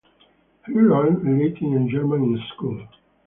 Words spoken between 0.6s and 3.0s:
He learned Latin and German in school.